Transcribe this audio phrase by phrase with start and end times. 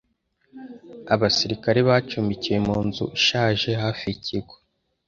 [1.13, 4.53] Abasirikare bacumbikiwe mu nzu ishaje hafi yikigo.